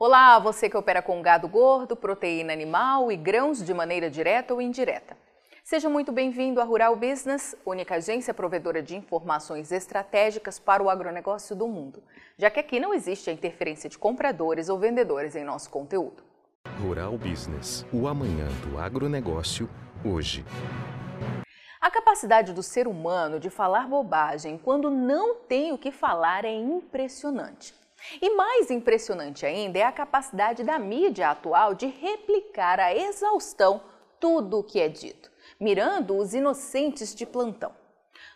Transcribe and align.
Olá, 0.00 0.38
você 0.38 0.70
que 0.70 0.76
opera 0.76 1.02
com 1.02 1.20
gado 1.20 1.48
gordo, 1.48 1.96
proteína 1.96 2.52
animal 2.52 3.10
e 3.10 3.16
grãos 3.16 3.64
de 3.64 3.74
maneira 3.74 4.08
direta 4.08 4.54
ou 4.54 4.62
indireta. 4.62 5.16
Seja 5.64 5.88
muito 5.88 6.12
bem-vindo 6.12 6.60
à 6.60 6.64
Rural 6.64 6.94
Business, 6.94 7.56
única 7.66 7.96
agência 7.96 8.32
provedora 8.32 8.80
de 8.80 8.94
informações 8.94 9.72
estratégicas 9.72 10.56
para 10.56 10.80
o 10.80 10.88
agronegócio 10.88 11.56
do 11.56 11.66
mundo, 11.66 12.00
já 12.36 12.48
que 12.48 12.60
aqui 12.60 12.78
não 12.78 12.94
existe 12.94 13.28
a 13.28 13.32
interferência 13.32 13.90
de 13.90 13.98
compradores 13.98 14.68
ou 14.68 14.78
vendedores 14.78 15.34
em 15.34 15.42
nosso 15.42 15.68
conteúdo. 15.68 16.22
Rural 16.80 17.18
Business, 17.18 17.84
o 17.92 18.06
amanhã 18.06 18.46
do 18.70 18.78
agronegócio, 18.78 19.68
hoje. 20.04 20.44
A 21.80 21.90
capacidade 21.90 22.52
do 22.52 22.62
ser 22.62 22.86
humano 22.86 23.40
de 23.40 23.50
falar 23.50 23.88
bobagem 23.88 24.58
quando 24.58 24.90
não 24.90 25.34
tem 25.34 25.72
o 25.72 25.78
que 25.78 25.90
falar 25.90 26.44
é 26.44 26.54
impressionante. 26.54 27.74
E 28.20 28.34
mais 28.34 28.70
impressionante 28.70 29.44
ainda 29.44 29.78
é 29.78 29.82
a 29.82 29.92
capacidade 29.92 30.62
da 30.62 30.78
mídia 30.78 31.30
atual 31.30 31.74
de 31.74 31.86
replicar 31.86 32.78
a 32.80 32.94
exaustão 32.94 33.80
tudo 34.20 34.58
o 34.58 34.64
que 34.64 34.80
é 34.80 34.88
dito, 34.88 35.30
mirando 35.58 36.16
os 36.16 36.34
inocentes 36.34 37.14
de 37.14 37.26
plantão. 37.26 37.72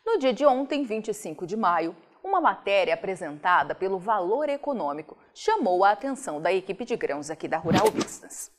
No 0.05 0.19
dia 0.19 0.33
de 0.33 0.45
ontem, 0.45 0.85
25 0.85 1.47
de 1.47 1.57
maio, 1.57 1.97
uma 2.23 2.41
matéria 2.41 2.95
apresentada 2.95 3.75
pelo 3.75 3.99
Valor 3.99 4.49
Econômico 4.49 5.17
chamou 5.35 5.85
a 5.85 5.91
atenção 5.91 6.41
da 6.41 6.53
equipe 6.53 6.85
de 6.85 6.97
grãos 6.97 7.31
aqui 7.31 7.49
da 7.49 7.59
Rural 7.59 7.91
Business. 7.91 8.51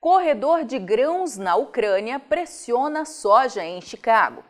Corredor 0.00 0.64
de 0.64 0.78
grãos 0.78 1.36
na 1.36 1.56
Ucrânia 1.56 2.18
pressiona 2.18 3.04
soja 3.04 3.64
em 3.64 3.80
Chicago. 3.80 4.44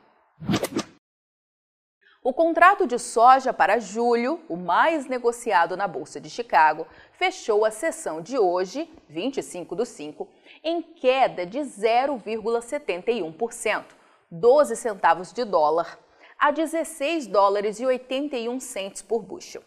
O 2.24 2.32
contrato 2.32 2.86
de 2.86 3.00
soja 3.00 3.52
para 3.52 3.80
julho, 3.80 4.40
o 4.48 4.56
mais 4.56 5.06
negociado 5.06 5.76
na 5.76 5.88
Bolsa 5.88 6.20
de 6.20 6.30
Chicago, 6.30 6.86
fechou 7.10 7.64
a 7.64 7.70
sessão 7.72 8.22
de 8.22 8.38
hoje, 8.38 8.88
25 9.08 9.74
do 9.74 9.84
5, 9.84 10.28
em 10.62 10.80
queda 10.80 11.44
de 11.44 11.58
0,71%, 11.58 13.86
12 14.30 14.76
centavos 14.76 15.32
de 15.32 15.44
dólar, 15.44 15.98
a 16.38 16.52
16 16.52 17.26
dólares 17.26 17.80
e 17.80 17.86
81 17.86 18.60
centes 18.60 19.02
por 19.02 19.20
bushel. 19.20 19.64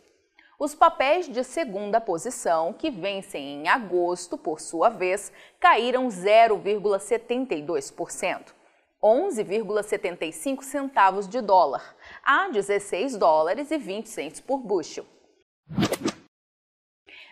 Os 0.57 0.73
papéis 0.73 1.27
de 1.27 1.43
segunda 1.43 1.99
posição, 1.99 2.71
que 2.71 2.89
vencem 2.89 3.55
em 3.55 3.67
agosto, 3.67 4.37
por 4.37 4.61
sua 4.61 4.87
vez, 4.87 5.29
caíram 5.59 6.07
0,72%. 6.07 8.53
11,75 9.05 10.63
centavos 10.63 11.27
de 11.27 11.39
dólar, 11.39 11.95
a 12.23 12.49
16 12.49 13.15
dólares 13.17 13.69
e 13.69 13.77
20 13.77 14.09
centos 14.09 14.39
por 14.39 14.57
bushel. 14.57 15.05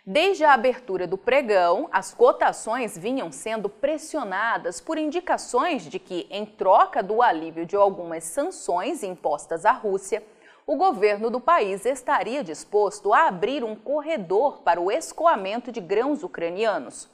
Desde 0.06 0.46
a 0.46 0.54
abertura 0.54 1.08
do 1.08 1.18
pregão, 1.18 1.90
as 1.92 2.14
cotações 2.14 2.96
vinham 2.96 3.32
sendo 3.32 3.70
pressionadas 3.70 4.80
por 4.80 5.00
indicações 5.00 5.90
de 5.90 5.98
que, 5.98 6.28
em 6.30 6.46
troca 6.46 7.02
do 7.02 7.24
alívio 7.24 7.66
de 7.66 7.76
algumas 7.76 8.24
sanções 8.26 9.02
impostas 9.02 9.66
à 9.66 9.72
Rússia, 9.72 10.24
o 10.68 10.76
governo 10.76 11.32
do 11.32 11.40
país 11.40 11.88
estaria 11.88 12.44
disposto 12.44 13.12
a 13.12 13.28
abrir 13.28 13.64
um 13.64 13.76
corredor 13.76 14.62
para 14.62 14.80
o 14.80 14.92
escoamento 14.92 15.72
de 15.72 15.82
grãos 15.82 16.22
ucranianos. 16.22 17.10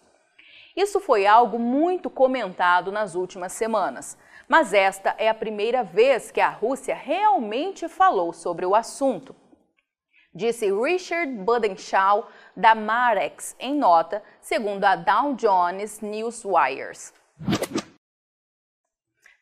Isso 0.75 0.99
foi 0.99 1.25
algo 1.25 1.57
muito 1.57 2.09
comentado 2.09 2.91
nas 2.91 3.15
últimas 3.15 3.53
semanas, 3.53 4.17
mas 4.49 4.73
esta 4.73 5.13
é 5.19 5.29
a 5.29 5.33
primeira 5.33 5.83
vez 5.83 6.31
que 6.31 6.41
a 6.41 6.49
Rússia 6.49 6.95
realmente 6.95 7.87
falou 7.87 8.33
sobre 8.33 8.65
o 8.65 8.73
assunto. 8.73 9.35
Disse 10.33 10.71
Richard 10.71 11.31
Budenshaw, 11.33 12.27
da 12.55 12.73
Marex, 12.73 13.55
em 13.59 13.75
nota, 13.75 14.23
segundo 14.41 14.83
a 14.85 14.95
Dow 14.95 15.35
Jones 15.35 16.01
Newswires. 16.01 17.13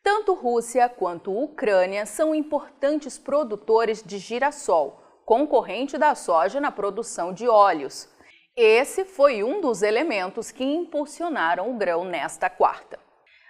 Tanto 0.03 0.33
Rússia 0.33 0.89
quanto 0.89 1.31
Ucrânia 1.31 2.05
são 2.05 2.35
importantes 2.35 3.17
produtores 3.17 4.03
de 4.03 4.17
girassol, 4.17 5.01
concorrente 5.25 5.97
da 5.97 6.15
soja 6.15 6.59
na 6.59 6.71
produção 6.71 7.33
de 7.33 7.47
óleos. 7.47 8.09
Esse 8.55 9.05
foi 9.05 9.43
um 9.43 9.61
dos 9.61 9.81
elementos 9.81 10.51
que 10.51 10.63
impulsionaram 10.63 11.69
o 11.69 11.77
grão 11.77 12.03
nesta 12.03 12.49
quarta. 12.49 13.06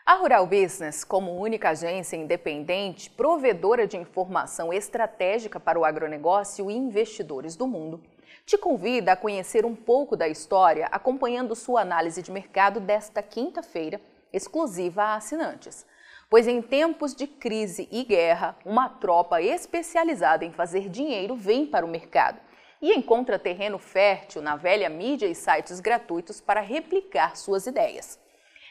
A 0.08 0.14
Rural 0.14 0.48
Business, 0.48 1.04
como 1.04 1.36
única 1.38 1.72
agência 1.72 2.16
independente, 2.16 3.10
provedora 3.10 3.86
de 3.86 3.98
informação 3.98 4.72
estratégica 4.72 5.60
para 5.60 5.78
o 5.78 5.84
agronegócio 5.84 6.72
e 6.72 6.74
investidores 6.74 7.58
do 7.58 7.68
mundo, 7.68 8.02
te 8.46 8.58
convida 8.58 9.12
a 9.12 9.18
conhecer 9.18 9.66
um 9.66 9.76
pouco 9.76 10.16
da 10.16 10.26
história 10.26 10.88
acompanhando 10.94 11.54
sua 11.56 11.82
análise 11.82 12.22
de 12.22 12.32
mercado 12.32 12.80
desta 12.80 13.22
quinta-feira, 13.22 14.00
exclusiva 14.32 15.04
a 15.04 15.16
assinantes. 15.16 15.86
Pois 16.30 16.48
em 16.48 16.62
tempos 16.62 17.14
de 17.14 17.28
crise 17.28 17.90
e 17.92 18.06
guerra, 18.06 18.58
uma 18.64 18.88
tropa 18.88 19.42
especializada 19.42 20.46
em 20.46 20.54
fazer 20.54 20.88
dinheiro 20.88 21.36
vem 21.36 21.66
para 21.66 21.86
o 21.86 21.90
mercado 21.90 22.40
e 22.82 22.94
encontra 22.94 23.38
terreno 23.38 23.78
fértil 23.78 24.42
na 24.42 24.56
velha 24.56 24.88
mídia 24.88 25.28
e 25.28 25.36
sites 25.36 25.82
gratuitos 25.82 26.40
para 26.40 26.62
replicar 26.62 27.36
suas 27.36 27.68
ideias 27.68 28.18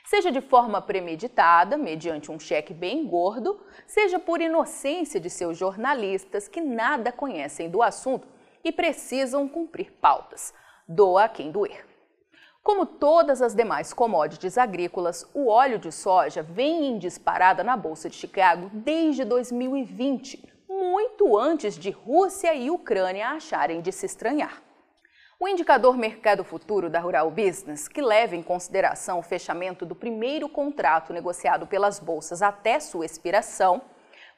seja 0.06 0.30
de 0.30 0.40
forma 0.40 0.80
premeditada, 0.80 1.76
mediante 1.76 2.30
um 2.30 2.38
cheque 2.38 2.72
bem 2.72 3.04
gordo, 3.06 3.60
seja 3.86 4.18
por 4.18 4.40
inocência 4.40 5.18
de 5.18 5.28
seus 5.28 5.58
jornalistas 5.58 6.46
que 6.48 6.60
nada 6.60 7.10
conhecem 7.10 7.68
do 7.68 7.82
assunto 7.82 8.26
e 8.62 8.70
precisam 8.70 9.48
cumprir 9.48 9.92
pautas. 10.00 10.54
Doa 10.88 11.24
a 11.24 11.28
quem 11.28 11.50
doer. 11.50 11.84
Como 12.62 12.86
todas 12.86 13.42
as 13.42 13.54
demais 13.54 13.92
commodities 13.92 14.56
agrícolas, 14.56 15.28
o 15.34 15.48
óleo 15.48 15.78
de 15.78 15.90
soja 15.92 16.42
vem 16.42 16.86
em 16.86 16.98
disparada 16.98 17.62
na 17.62 17.76
Bolsa 17.76 18.08
de 18.08 18.16
Chicago 18.16 18.70
desde 18.72 19.24
2020, 19.24 20.52
muito 20.68 21.36
antes 21.36 21.76
de 21.76 21.90
Rússia 21.90 22.54
e 22.54 22.70
Ucrânia 22.70 23.30
acharem 23.30 23.80
de 23.80 23.90
se 23.92 24.06
estranhar. 24.06 24.65
O 25.38 25.46
indicador 25.46 25.98
Mercado 25.98 26.42
Futuro 26.42 26.88
da 26.88 26.98
Rural 26.98 27.30
Business, 27.30 27.88
que 27.88 28.00
leva 28.00 28.34
em 28.34 28.42
consideração 28.42 29.18
o 29.18 29.22
fechamento 29.22 29.84
do 29.84 29.94
primeiro 29.94 30.48
contrato 30.48 31.12
negociado 31.12 31.66
pelas 31.66 32.00
bolsas 32.00 32.40
até 32.40 32.80
sua 32.80 33.04
expiração, 33.04 33.82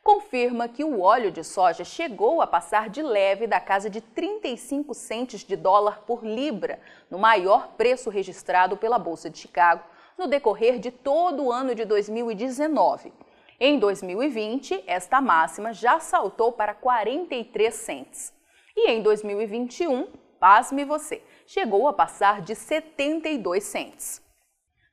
confirma 0.02 0.66
que 0.66 0.82
o 0.82 1.00
óleo 1.00 1.30
de 1.30 1.44
soja 1.44 1.84
chegou 1.84 2.42
a 2.42 2.48
passar 2.48 2.90
de 2.90 3.00
leve 3.00 3.46
da 3.46 3.60
casa 3.60 3.88
de 3.88 4.00
35 4.00 4.92
centes 4.92 5.44
de 5.44 5.54
dólar 5.54 6.00
por 6.00 6.24
libra, 6.24 6.80
no 7.08 7.16
maior 7.16 7.74
preço 7.76 8.10
registrado 8.10 8.76
pela 8.76 8.98
Bolsa 8.98 9.30
de 9.30 9.38
Chicago 9.38 9.84
no 10.18 10.26
decorrer 10.26 10.80
de 10.80 10.90
todo 10.90 11.44
o 11.44 11.52
ano 11.52 11.76
de 11.76 11.84
2019. 11.84 13.12
Em 13.60 13.78
2020, 13.78 14.82
esta 14.84 15.20
máxima 15.20 15.72
já 15.72 16.00
saltou 16.00 16.50
para 16.50 16.74
43 16.74 17.72
centes. 17.72 18.34
E 18.76 18.90
em 18.90 19.00
2021, 19.00 20.08
pasme 20.40 20.84
você, 20.84 21.22
chegou 21.46 21.86
a 21.88 21.92
passar 21.92 22.40
de 22.42 22.54
72 22.54 23.64
cents. 23.64 24.22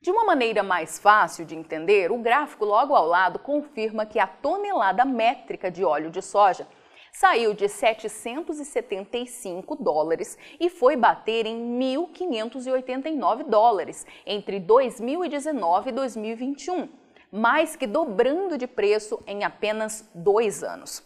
De 0.02 0.10
uma 0.12 0.24
maneira 0.24 0.62
mais 0.62 1.00
fácil 1.00 1.46
de 1.46 1.56
entender, 1.56 2.12
o 2.12 2.20
gráfico 2.20 2.64
logo 2.64 2.94
ao 2.94 3.08
lado 3.08 3.40
confirma 3.40 4.06
que 4.06 4.20
a 4.20 4.28
tonelada 4.28 5.04
métrica 5.04 5.72
de 5.72 5.84
óleo 5.84 6.12
de 6.12 6.22
soja 6.22 6.68
saiu 7.12 7.56
de 7.56 7.68
775 7.68 9.76
dólares 9.78 10.38
e 10.60 10.70
foi 10.70 10.96
bater 10.96 11.48
em 11.48 11.80
1.589 11.80 13.46
dólares 13.46 14.06
entre 14.28 14.60
2019 14.60 15.90
e 15.90 15.94
2021, 15.94 16.88
mais 17.32 17.76
que 17.76 17.88
dobrando 17.88 18.60
de 18.60 18.68
preço 18.68 19.20
em 19.26 19.44
apenas 19.44 20.08
dois 20.14 20.64
anos. 20.64 21.04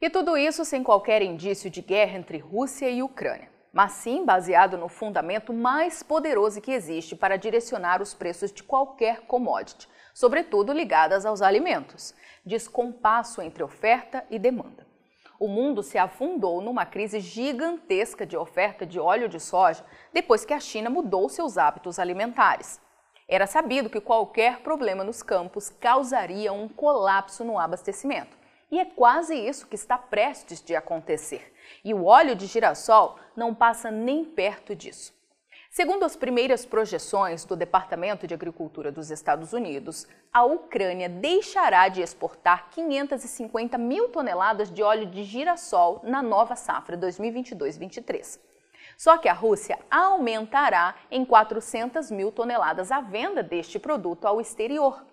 E 0.00 0.08
tudo 0.08 0.38
isso 0.38 0.64
sem 0.64 0.82
qualquer 0.82 1.20
indício 1.22 1.68
de 1.68 1.82
guerra 1.82 2.16
entre 2.18 2.38
Rússia 2.38 2.88
e 2.88 3.02
Ucrânia 3.02 3.52
mas 3.72 3.92
sim 3.92 4.24
baseado 4.24 4.76
no 4.76 4.88
fundamento 4.88 5.52
mais 5.52 6.02
poderoso 6.02 6.60
que 6.60 6.72
existe 6.72 7.16
para 7.16 7.38
direcionar 7.38 8.02
os 8.02 8.12
preços 8.12 8.52
de 8.52 8.62
qualquer 8.62 9.22
commodity, 9.22 9.88
sobretudo 10.12 10.72
ligadas 10.72 11.24
aos 11.24 11.40
alimentos: 11.40 12.14
descompasso 12.44 13.40
entre 13.40 13.62
oferta 13.62 14.24
e 14.30 14.38
demanda. 14.38 14.86
O 15.40 15.48
mundo 15.48 15.82
se 15.82 15.98
afundou 15.98 16.60
numa 16.60 16.86
crise 16.86 17.18
gigantesca 17.18 18.24
de 18.24 18.36
oferta 18.36 18.86
de 18.86 19.00
óleo 19.00 19.28
de 19.28 19.40
soja 19.40 19.84
depois 20.12 20.44
que 20.44 20.54
a 20.54 20.60
China 20.60 20.88
mudou 20.88 21.28
seus 21.28 21.58
hábitos 21.58 21.98
alimentares. 21.98 22.80
Era 23.26 23.46
sabido 23.46 23.90
que 23.90 24.00
qualquer 24.00 24.60
problema 24.60 25.02
nos 25.02 25.22
campos 25.22 25.70
causaria 25.70 26.52
um 26.52 26.68
colapso 26.68 27.44
no 27.44 27.58
abastecimento. 27.58 28.41
E 28.72 28.80
é 28.80 28.86
quase 28.86 29.36
isso 29.36 29.66
que 29.66 29.74
está 29.74 29.98
prestes 29.98 30.62
de 30.62 30.74
acontecer. 30.74 31.52
E 31.84 31.92
o 31.92 32.06
óleo 32.06 32.34
de 32.34 32.46
girassol 32.46 33.18
não 33.36 33.54
passa 33.54 33.90
nem 33.90 34.24
perto 34.24 34.74
disso. 34.74 35.12
Segundo 35.70 36.04
as 36.04 36.16
primeiras 36.16 36.64
projeções 36.64 37.44
do 37.44 37.54
Departamento 37.54 38.26
de 38.26 38.32
Agricultura 38.32 38.90
dos 38.90 39.10
Estados 39.10 39.52
Unidos, 39.52 40.06
a 40.32 40.44
Ucrânia 40.44 41.06
deixará 41.06 41.88
de 41.88 42.00
exportar 42.00 42.70
550 42.70 43.76
mil 43.76 44.08
toneladas 44.08 44.70
de 44.70 44.82
óleo 44.82 45.04
de 45.04 45.22
girassol 45.22 46.00
na 46.02 46.22
nova 46.22 46.56
safra 46.56 46.96
2022-23. 46.96 48.40
Só 48.96 49.18
que 49.18 49.28
a 49.28 49.34
Rússia 49.34 49.78
aumentará 49.90 50.94
em 51.10 51.26
400 51.26 52.10
mil 52.10 52.32
toneladas 52.32 52.90
a 52.90 53.02
venda 53.02 53.42
deste 53.42 53.78
produto 53.78 54.26
ao 54.26 54.40
exterior. 54.40 55.04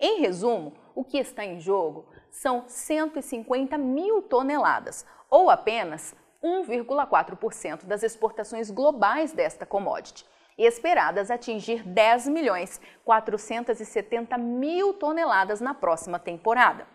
Em 0.00 0.20
resumo, 0.20 0.72
o 0.94 1.04
que 1.04 1.18
está 1.18 1.44
em 1.44 1.60
jogo 1.60 2.06
são 2.30 2.64
150 2.66 3.76
mil 3.78 4.22
toneladas, 4.22 5.04
ou 5.30 5.50
apenas 5.50 6.14
1,4% 6.42 7.84
das 7.84 8.02
exportações 8.02 8.70
globais 8.70 9.32
desta 9.32 9.64
commodity, 9.64 10.24
esperadas 10.56 11.30
atingir 11.30 11.82
10 11.82 12.28
milhões 12.28 12.80
470 13.04 14.36
mil 14.38 14.94
toneladas 14.94 15.60
na 15.60 15.74
próxima 15.74 16.18
temporada. 16.18 16.86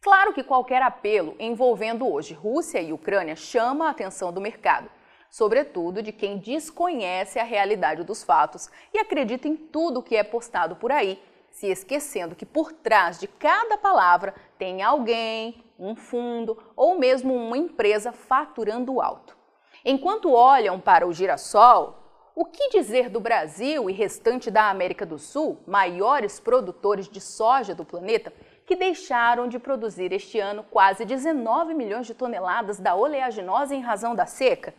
Claro 0.00 0.34
que 0.34 0.42
qualquer 0.42 0.82
apelo 0.82 1.34
envolvendo 1.38 2.06
hoje 2.06 2.34
Rússia 2.34 2.80
e 2.80 2.92
Ucrânia 2.92 3.36
chama 3.36 3.86
a 3.86 3.90
atenção 3.90 4.32
do 4.32 4.40
mercado, 4.40 4.90
sobretudo 5.30 6.02
de 6.02 6.12
quem 6.12 6.38
desconhece 6.38 7.38
a 7.38 7.44
realidade 7.44 8.04
dos 8.04 8.22
fatos 8.22 8.68
e 8.92 8.98
acredita 8.98 9.48
em 9.48 9.56
tudo 9.56 10.02
que 10.02 10.16
é 10.16 10.22
postado 10.22 10.76
por 10.76 10.92
aí, 10.92 11.20
se 11.54 11.68
esquecendo 11.68 12.34
que 12.34 12.44
por 12.44 12.72
trás 12.72 13.20
de 13.20 13.28
cada 13.28 13.78
palavra 13.78 14.34
tem 14.58 14.82
alguém, 14.82 15.64
um 15.78 15.94
fundo 15.94 16.58
ou 16.74 16.98
mesmo 16.98 17.32
uma 17.32 17.56
empresa 17.56 18.10
faturando 18.10 19.00
alto. 19.00 19.36
Enquanto 19.84 20.32
olham 20.32 20.80
para 20.80 21.06
o 21.06 21.12
girassol, 21.12 21.96
o 22.34 22.44
que 22.44 22.70
dizer 22.70 23.08
do 23.08 23.20
Brasil 23.20 23.88
e 23.88 23.92
restante 23.92 24.50
da 24.50 24.68
América 24.68 25.06
do 25.06 25.16
Sul, 25.16 25.60
maiores 25.64 26.40
produtores 26.40 27.08
de 27.08 27.20
soja 27.20 27.72
do 27.72 27.84
planeta, 27.84 28.32
que 28.66 28.74
deixaram 28.74 29.46
de 29.46 29.60
produzir 29.60 30.12
este 30.12 30.40
ano 30.40 30.64
quase 30.68 31.04
19 31.04 31.72
milhões 31.72 32.08
de 32.08 32.14
toneladas 32.14 32.80
da 32.80 32.96
oleaginosa 32.96 33.76
em 33.76 33.80
razão 33.80 34.12
da 34.12 34.26
seca? 34.26 34.74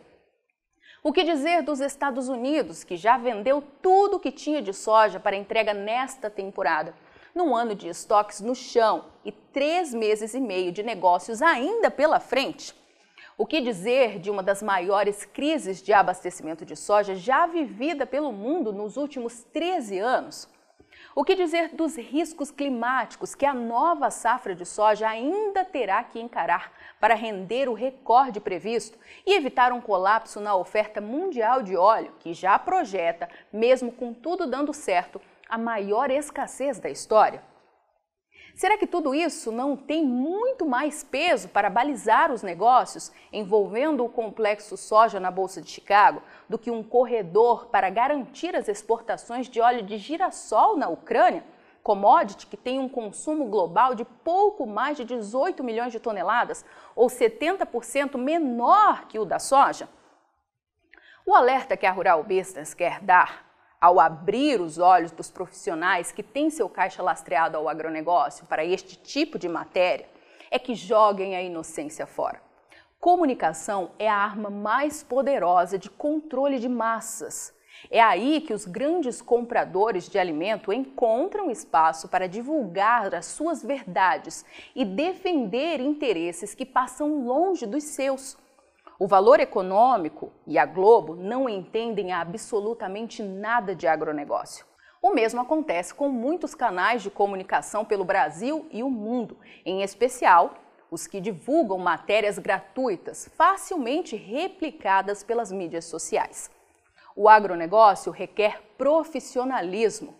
O 1.06 1.12
que 1.12 1.22
dizer 1.22 1.62
dos 1.62 1.78
Estados 1.78 2.28
Unidos, 2.28 2.82
que 2.82 2.96
já 2.96 3.16
vendeu 3.16 3.62
tudo 3.80 4.16
o 4.16 4.18
que 4.18 4.32
tinha 4.32 4.60
de 4.60 4.72
soja 4.72 5.20
para 5.20 5.36
entrega 5.36 5.72
nesta 5.72 6.28
temporada? 6.28 6.92
num 7.32 7.54
ano 7.54 7.76
de 7.76 7.86
estoques 7.86 8.40
no 8.40 8.56
chão 8.56 9.04
e 9.24 9.30
três 9.30 9.94
meses 9.94 10.34
e 10.34 10.40
meio 10.40 10.72
de 10.72 10.82
negócios 10.82 11.42
ainda 11.42 11.92
pela 11.92 12.18
frente. 12.18 12.74
O 13.38 13.46
que 13.46 13.60
dizer 13.60 14.18
de 14.18 14.32
uma 14.32 14.42
das 14.42 14.62
maiores 14.62 15.24
crises 15.24 15.80
de 15.80 15.92
abastecimento 15.92 16.64
de 16.64 16.74
soja 16.74 17.14
já 17.14 17.46
vivida 17.46 18.04
pelo 18.04 18.32
mundo 18.32 18.72
nos 18.72 18.96
últimos 18.96 19.44
13 19.52 20.00
anos? 20.00 20.48
O 21.18 21.24
que 21.24 21.34
dizer 21.34 21.70
dos 21.72 21.96
riscos 21.96 22.50
climáticos 22.50 23.34
que 23.34 23.46
a 23.46 23.54
nova 23.54 24.10
safra 24.10 24.54
de 24.54 24.66
soja 24.66 25.08
ainda 25.08 25.64
terá 25.64 26.04
que 26.04 26.20
encarar 26.20 26.70
para 27.00 27.14
render 27.14 27.70
o 27.70 27.72
recorde 27.72 28.38
previsto 28.38 28.98
e 29.24 29.32
evitar 29.32 29.72
um 29.72 29.80
colapso 29.80 30.42
na 30.42 30.54
oferta 30.54 31.00
mundial 31.00 31.62
de 31.62 31.74
óleo, 31.74 32.12
que 32.20 32.34
já 32.34 32.58
projeta, 32.58 33.30
mesmo 33.50 33.90
com 33.90 34.12
tudo 34.12 34.46
dando 34.46 34.74
certo, 34.74 35.18
a 35.48 35.56
maior 35.56 36.10
escassez 36.10 36.78
da 36.78 36.90
história? 36.90 37.42
Será 38.56 38.78
que 38.78 38.86
tudo 38.86 39.14
isso 39.14 39.52
não 39.52 39.76
tem 39.76 40.02
muito 40.02 40.64
mais 40.64 41.04
peso 41.04 41.46
para 41.46 41.68
balizar 41.68 42.32
os 42.32 42.42
negócios 42.42 43.12
envolvendo 43.30 44.02
o 44.02 44.08
complexo 44.08 44.78
soja 44.78 45.20
na 45.20 45.30
Bolsa 45.30 45.60
de 45.60 45.70
Chicago 45.70 46.22
do 46.48 46.58
que 46.58 46.70
um 46.70 46.82
corredor 46.82 47.66
para 47.66 47.90
garantir 47.90 48.56
as 48.56 48.66
exportações 48.66 49.46
de 49.46 49.60
óleo 49.60 49.82
de 49.82 49.98
girassol 49.98 50.74
na 50.74 50.88
Ucrânia? 50.88 51.44
Commodity 51.82 52.46
que 52.46 52.56
tem 52.56 52.78
um 52.78 52.88
consumo 52.88 53.44
global 53.44 53.94
de 53.94 54.06
pouco 54.06 54.66
mais 54.66 54.96
de 54.96 55.04
18 55.04 55.62
milhões 55.62 55.92
de 55.92 56.00
toneladas, 56.00 56.64
ou 56.96 57.08
70% 57.08 58.16
menor 58.16 59.06
que 59.06 59.18
o 59.18 59.26
da 59.26 59.38
soja? 59.38 59.86
O 61.26 61.34
alerta 61.34 61.76
que 61.76 61.84
a 61.84 61.92
Rural 61.92 62.24
Business 62.24 62.72
quer 62.72 63.00
dar 63.02 63.45
ao 63.80 64.00
abrir 64.00 64.60
os 64.60 64.78
olhos 64.78 65.12
dos 65.12 65.30
profissionais 65.30 66.12
que 66.12 66.22
têm 66.22 66.50
seu 66.50 66.68
caixa 66.68 67.02
lastreado 67.02 67.56
ao 67.56 67.68
agronegócio 67.68 68.46
para 68.46 68.64
este 68.64 68.96
tipo 68.96 69.38
de 69.38 69.48
matéria, 69.48 70.08
é 70.50 70.58
que 70.58 70.74
joguem 70.74 71.36
a 71.36 71.42
inocência 71.42 72.06
fora. 72.06 72.40
Comunicação 72.98 73.90
é 73.98 74.08
a 74.08 74.16
arma 74.16 74.50
mais 74.50 75.02
poderosa 75.02 75.78
de 75.78 75.90
controle 75.90 76.58
de 76.58 76.68
massas. 76.68 77.54
É 77.90 78.00
aí 78.00 78.40
que 78.40 78.54
os 78.54 78.64
grandes 78.64 79.20
compradores 79.20 80.08
de 80.08 80.18
alimento 80.18 80.72
encontram 80.72 81.50
espaço 81.50 82.08
para 82.08 82.26
divulgar 82.26 83.14
as 83.14 83.26
suas 83.26 83.62
verdades 83.62 84.44
e 84.74 84.84
defender 84.84 85.80
interesses 85.80 86.54
que 86.54 86.64
passam 86.64 87.24
longe 87.24 87.66
dos 87.66 87.84
seus. 87.84 88.36
O 88.98 89.06
valor 89.06 89.40
econômico 89.40 90.32
e 90.46 90.58
a 90.58 90.64
Globo 90.64 91.14
não 91.14 91.48
entendem 91.48 92.12
absolutamente 92.12 93.22
nada 93.22 93.74
de 93.74 93.86
agronegócio. 93.86 94.64
O 95.02 95.12
mesmo 95.12 95.38
acontece 95.38 95.92
com 95.92 96.08
muitos 96.08 96.54
canais 96.54 97.02
de 97.02 97.10
comunicação 97.10 97.84
pelo 97.84 98.06
Brasil 98.06 98.66
e 98.70 98.82
o 98.82 98.88
mundo, 98.88 99.36
em 99.66 99.82
especial 99.82 100.54
os 100.90 101.06
que 101.06 101.20
divulgam 101.20 101.78
matérias 101.78 102.38
gratuitas, 102.38 103.30
facilmente 103.36 104.16
replicadas 104.16 105.22
pelas 105.22 105.52
mídias 105.52 105.84
sociais. 105.84 106.50
O 107.14 107.28
agronegócio 107.28 108.10
requer 108.10 108.62
profissionalismo. 108.78 110.14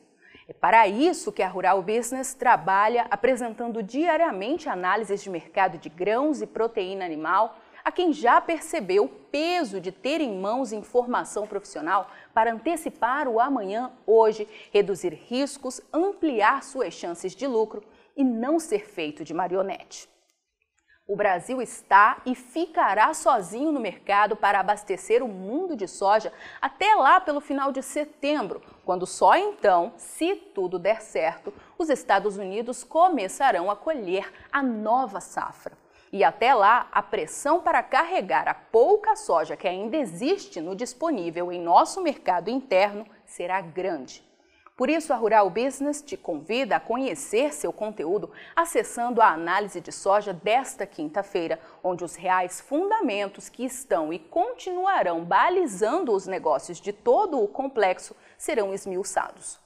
É 0.49 0.53
para 0.53 0.87
isso 0.87 1.33
que 1.33 1.43
a 1.43 1.49
Rural 1.49 1.83
Business 1.83 2.35
trabalha 2.35 3.07
apresentando 3.11 3.83
diariamente 3.83 4.69
análises 4.69 5.23
de 5.23 5.31
mercado 5.31 5.79
de 5.79 5.89
grãos 5.89 6.43
e 6.43 6.47
proteína 6.47 7.05
animal 7.05 7.57
a 7.87 7.93
quem 7.93 8.13
já 8.13 8.41
percebeu 8.41 9.05
o 9.05 9.09
peso 9.09 9.81
de 9.81 9.93
ter 9.93 10.21
em 10.21 10.41
mãos 10.41 10.73
informação 10.73 11.47
profissional 11.47 12.11
para 12.35 12.53
antecipar 12.53 13.29
o 13.29 13.39
amanhã 13.39 13.93
hoje, 14.05 14.49
reduzir 14.73 15.15
riscos, 15.15 15.81
ampliar 15.93 16.65
suas 16.65 16.93
chances 16.95 17.33
de 17.33 17.47
lucro 17.47 17.85
e 18.17 18.25
não 18.25 18.59
ser 18.59 18.89
feito 18.89 19.23
de 19.23 19.33
marionete. 19.33 20.09
O 21.07 21.15
Brasil 21.15 21.63
está 21.63 22.21
e 22.27 22.35
ficará 22.35 23.15
sozinho 23.15 23.71
no 23.71 23.79
mercado 23.79 24.35
para 24.35 24.59
abastecer 24.59 25.23
o 25.23 25.29
mundo 25.29 25.77
de 25.77 25.87
soja 25.87 26.33
até 26.61 26.93
lá 26.97 27.21
pelo 27.21 27.41
final 27.41 27.71
de 27.71 27.85
setembro, 27.85 28.61
quando 28.85 29.07
só 29.07 29.37
então, 29.37 29.93
se 29.97 30.35
tudo 30.35 30.77
der 30.77 31.01
certo, 31.03 31.55
os 31.79 31.89
Estados 31.89 32.37
Unidos 32.37 32.83
começarão 32.83 33.71
a 33.71 33.77
colher 33.77 34.29
a 34.51 34.61
nova 34.61 35.21
safra. 35.21 35.86
E 36.17 36.25
até 36.25 36.55
lá, 36.55 36.89
a 36.93 37.03
pressão 37.03 37.61
para 37.61 37.83
carregar 37.83 38.49
a 38.49 38.55
pouca 38.55 39.15
soja 39.15 39.55
que 39.55 39.69
ainda 39.69 39.99
existe 39.99 40.63
no 40.63 40.75
disponível 40.75 41.53
em 41.53 41.61
nosso 41.61 42.01
mercado 42.01 42.49
interno 42.49 43.07
será 43.27 43.61
grande. 43.61 44.25
Por 44.75 44.89
isso, 44.89 45.13
a 45.13 45.17
Rural 45.17 45.51
Business 45.51 46.01
te 46.01 46.17
convida 46.17 46.77
a 46.77 46.81
conhecer 46.81 47.53
seu 47.53 47.71
conteúdo 47.71 48.33
acessando 48.57 49.21
a 49.21 49.29
análise 49.29 49.79
de 49.79 49.93
soja 49.93 50.33
desta 50.33 50.87
quinta-feira, 50.87 51.61
onde 51.85 52.03
os 52.03 52.15
reais 52.15 52.63
fundamentos 52.63 53.51
que 53.51 53.67
estão 53.67 54.11
e 54.11 54.19
continuarão 54.19 55.23
balizando 55.23 56.13
os 56.13 56.27
negócios 56.27 56.81
de 56.81 56.95
todo 56.95 57.39
o 57.43 57.47
complexo 57.47 58.17
serão 58.39 58.73
esmiuçados. 58.73 59.66